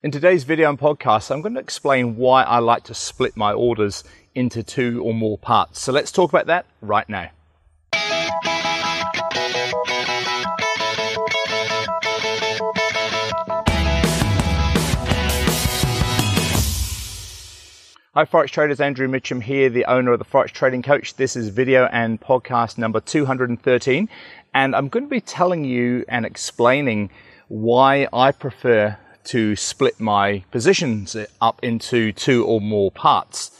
[0.00, 3.52] In today's video and podcast, I'm going to explain why I like to split my
[3.52, 5.80] orders into two or more parts.
[5.80, 7.30] So let's talk about that right now.
[18.14, 21.14] Hi Forex traders, Andrew Mitchem here, the owner of the Forex Trading Coach.
[21.16, 24.08] This is video and podcast number 213,
[24.54, 27.10] and I'm going to be telling you and explaining
[27.48, 33.50] why I prefer to split my positions up into two or more parts.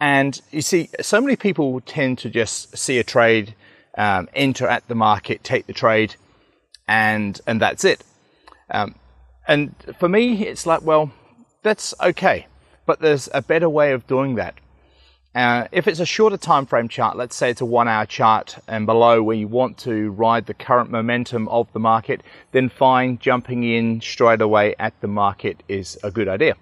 [0.00, 3.54] And you see, so many people tend to just see a trade,
[3.96, 6.16] um, enter at the market, take the trade,
[6.86, 8.04] and and that's it.
[8.70, 8.94] Um,
[9.48, 11.12] and for me, it's like, well,
[11.62, 12.46] that's okay,
[12.84, 14.54] but there's a better way of doing that.
[15.36, 18.56] Uh, if it's a shorter time frame chart, let's say it's a one hour chart
[18.66, 22.22] and below where you want to ride the current momentum of the market,
[22.52, 26.54] then fine, jumping in straight away at the market is a good idea.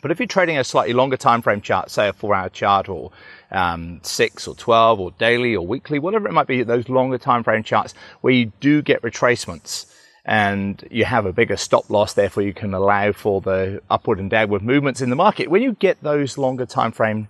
[0.00, 2.88] But if you're trading a slightly longer time frame chart, say a four hour chart
[2.88, 3.10] or
[3.50, 7.42] um, six or 12 or daily or weekly, whatever it might be, those longer time
[7.42, 9.92] frame charts where you do get retracements
[10.24, 14.30] and you have a bigger stop loss, therefore you can allow for the upward and
[14.30, 15.50] downward movements in the market.
[15.50, 17.26] When you get those longer time frame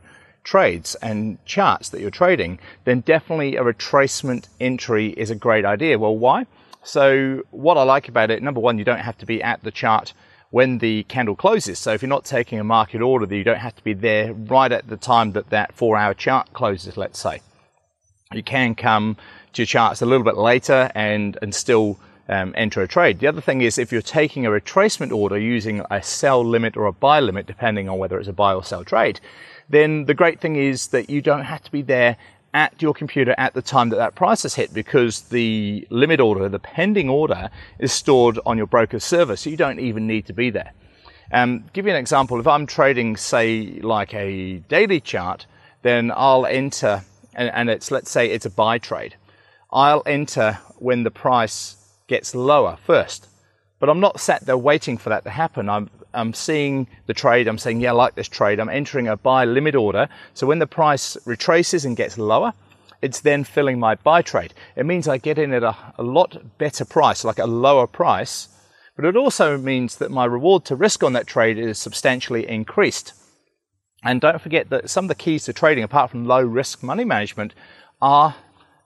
[0.48, 5.98] trades and charts that you're trading, then definitely a retracement entry is a great idea.
[5.98, 6.46] Well, why?
[6.82, 9.70] So what I like about it, number one, you don't have to be at the
[9.70, 10.14] chart
[10.48, 11.78] when the candle closes.
[11.78, 14.72] So if you're not taking a market order, you don't have to be there right
[14.72, 17.42] at the time that that four hour chart closes, let's say.
[18.32, 19.18] You can come
[19.52, 23.20] to your charts a little bit later and, and still um, enter a trade.
[23.20, 26.86] The other thing is if you're taking a retracement order using a sell limit or
[26.86, 29.20] a buy limit, depending on whether it's a buy or sell trade,
[29.68, 32.16] then the great thing is that you don't have to be there
[32.54, 36.48] at your computer at the time that that price is hit because the limit order,
[36.48, 40.32] the pending order, is stored on your broker's server, so you don't even need to
[40.32, 40.72] be there.
[41.30, 42.40] Um, give you an example.
[42.40, 45.46] If I'm trading, say, like a daily chart,
[45.82, 49.14] then I'll enter, and, and it's let's say it's a buy trade.
[49.70, 51.76] I'll enter when the price
[52.08, 53.28] gets lower first.
[53.78, 55.68] But I'm not sat there waiting for that to happen.
[55.68, 58.58] I'm I'm seeing the trade, I'm saying, yeah, I like this trade.
[58.58, 60.08] I'm entering a buy limit order.
[60.34, 62.54] So when the price retraces and gets lower,
[63.02, 64.54] it's then filling my buy trade.
[64.74, 68.48] It means I get in at a, a lot better price, like a lower price,
[68.96, 73.12] but it also means that my reward to risk on that trade is substantially increased.
[74.02, 77.04] And don't forget that some of the keys to trading, apart from low risk money
[77.04, 77.54] management,
[78.00, 78.34] are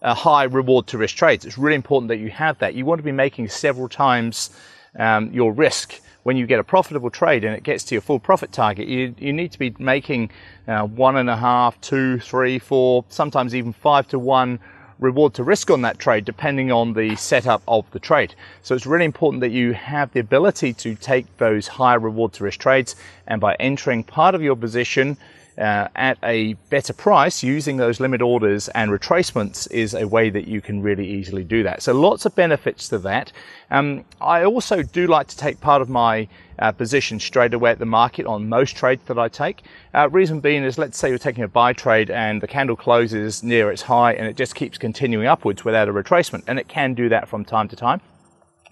[0.02, 1.44] a high reward to risk trades.
[1.44, 2.74] It's really important that you have that.
[2.74, 4.50] You want to be making several times
[4.98, 8.20] um, your risk when you get a profitable trade and it gets to your full
[8.20, 10.30] profit target, you, you need to be making
[10.68, 14.60] uh, one and a half, two, three, four, sometimes even five to one
[15.00, 18.34] reward to risk on that trade, depending on the setup of the trade.
[18.62, 22.44] So it's really important that you have the ability to take those high reward to
[22.44, 22.94] risk trades
[23.26, 25.16] and by entering part of your position
[25.58, 30.46] uh, at a better price using those limit orders and retracements is a way that
[30.46, 31.82] you can really easily do that.
[31.82, 33.32] So lots of benefits to that.
[33.70, 37.78] Um, I also do like to take part of my uh, position straight away at
[37.78, 39.62] the market on most trades that I take.
[39.94, 43.42] Uh, reason being is let's say you're taking a buy trade and the candle closes
[43.42, 46.94] near its high and it just keeps continuing upwards without a retracement and it can
[46.94, 48.00] do that from time to time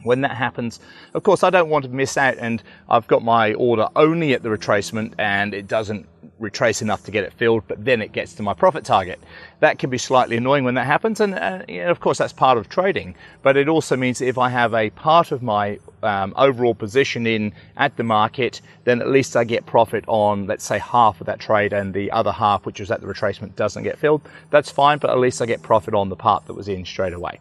[0.03, 0.81] when that happens,
[1.15, 4.43] of course, I don't want to miss out and I've got my order only at
[4.43, 6.07] the retracement and it doesn't
[6.41, 9.21] retrace enough to get it filled, but then it gets to my profit target.
[9.61, 12.69] That can be slightly annoying when that happens, and uh, of course that's part of
[12.69, 13.15] trading.
[13.43, 17.53] But it also means if I have a part of my um, overall position in
[17.77, 21.39] at the market, then at least I get profit on, let's say, half of that
[21.39, 24.23] trade, and the other half, which was at the retracement, doesn't get filled.
[24.51, 27.13] That's fine, but at least I get profit on the part that was in straight
[27.13, 27.41] away.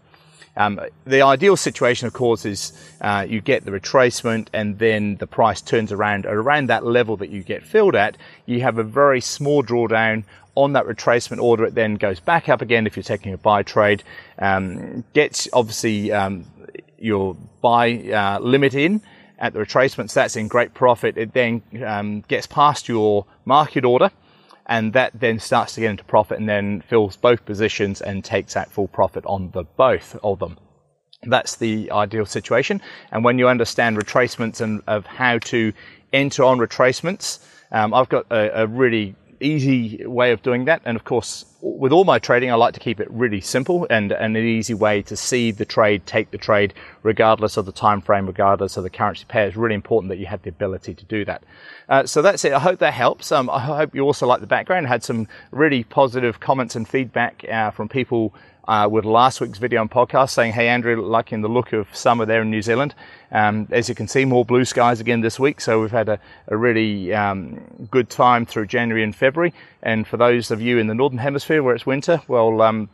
[0.57, 5.27] Um, the ideal situation, of course, is uh, you get the retracement and then the
[5.27, 8.17] price turns around at around that level that you get filled at.
[8.45, 10.23] You have a very small drawdown
[10.55, 11.65] on that retracement order.
[11.65, 14.03] It then goes back up again if you're taking a buy trade.
[14.37, 16.45] Um, gets obviously um,
[16.97, 19.01] your buy uh, limit in
[19.37, 20.13] at the retracements.
[20.13, 21.17] That's in great profit.
[21.17, 24.11] It then um, gets past your market order
[24.69, 28.55] and that then starts to get into profit and then fills both positions and takes
[28.55, 30.57] out full profit on the both of them.
[31.23, 32.79] That's the ideal situation.
[33.11, 35.73] And when you understand retracements and of how to
[36.13, 40.81] enter on retracements, um, I've got a, a really easy way of doing that.
[40.85, 44.11] And of course, with all my trading, I like to keep it really simple and,
[44.11, 48.01] and an easy way to see the trade, take the trade, regardless of the time
[48.01, 49.47] frame, regardless of the currency pair.
[49.47, 51.43] It's really important that you have the ability to do that.
[51.87, 52.53] Uh, so that's it.
[52.53, 53.31] I hope that helps.
[53.31, 54.85] Um, I hope you also like the background.
[54.85, 58.33] I had some really positive comments and feedback uh, from people
[58.69, 62.23] uh, with last week's video and podcast saying, Hey, Andrew, liking the look of summer
[62.23, 62.93] there in New Zealand.
[63.31, 65.59] Um, as you can see, more blue skies again this week.
[65.59, 69.55] So we've had a, a really um, good time through January and February.
[69.81, 72.89] And for those of you in the Northern Hemisphere where it's winter, well, um,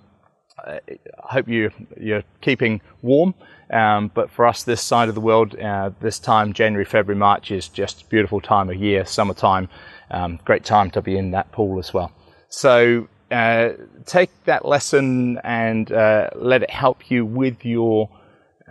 [0.66, 0.80] I
[1.20, 3.36] hope you, you're keeping warm.
[3.70, 7.52] Um, but for us, this side of the world, uh, this time, January, February, March,
[7.52, 9.68] is just beautiful time of year, summertime.
[10.10, 12.14] Um, great time to be in that pool as well.
[12.48, 13.70] So uh,
[14.06, 18.10] take that lesson and uh, let it help you with your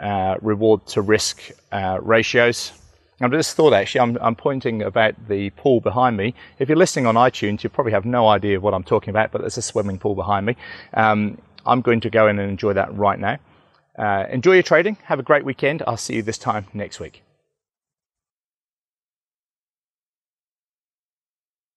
[0.01, 2.73] uh, reward to risk uh, ratios.
[3.21, 6.35] I just thought actually, I'm, I'm, pointing about the pool behind me.
[6.59, 9.41] If you're listening on iTunes, you probably have no idea what I'm talking about, but
[9.41, 10.57] there's a swimming pool behind me.
[10.95, 13.39] Um, I'm going to go in and enjoy that right now.
[13.97, 14.97] Uh, enjoy your trading.
[15.05, 15.83] Have a great weekend.
[15.87, 17.23] I'll see you this time next week.